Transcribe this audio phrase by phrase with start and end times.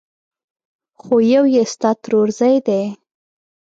[1.01, 2.81] خو يو يې ستا ترورزی دی!